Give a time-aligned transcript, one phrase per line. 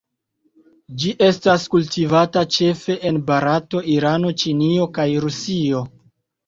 [1.03, 5.89] Ĝi estas kultivata ĉefe en Barato, Irano, Ĉinio, kaj Rusio.